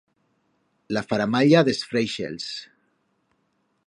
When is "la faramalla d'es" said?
0.97-1.83